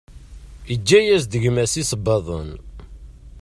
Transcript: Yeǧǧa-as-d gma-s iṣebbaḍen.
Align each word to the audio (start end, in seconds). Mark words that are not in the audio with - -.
Yeǧǧa-as-d 0.71 1.33
gma-s 1.43 1.73
iṣebbaḍen. 1.81 2.49